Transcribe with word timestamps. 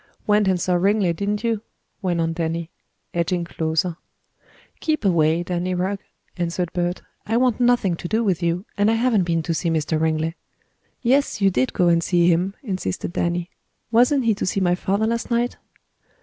"Went 0.25 0.47
and 0.47 0.59
saw 0.59 0.73
Ringley, 0.73 1.13
didn't 1.13 1.43
you?" 1.43 1.61
went 2.01 2.19
on 2.19 2.33
Danny, 2.33 2.71
edging 3.13 3.45
closer. 3.45 3.97
"Keep 4.79 5.05
away, 5.05 5.43
Danny 5.43 5.75
Rugg," 5.75 5.99
answered 6.37 6.73
Bert. 6.73 7.03
"I 7.27 7.37
want 7.37 7.59
nothing 7.59 7.95
to 7.97 8.07
do 8.07 8.23
with 8.23 8.41
you, 8.41 8.65
and 8.79 8.89
I 8.89 8.95
haven't 8.95 9.25
been 9.25 9.43
to 9.43 9.53
see 9.53 9.69
Mr. 9.69 10.01
Ringley." 10.01 10.33
"Yes, 11.03 11.39
you 11.39 11.51
did 11.51 11.73
go 11.73 11.87
and 11.87 12.01
see 12.03 12.27
him," 12.31 12.55
insisted 12.63 13.13
Danny. 13.13 13.51
"Wasn't 13.91 14.25
he 14.25 14.33
to 14.33 14.45
see 14.47 14.59
my 14.59 14.73
father 14.73 15.05
last 15.05 15.29
night?" 15.29 15.57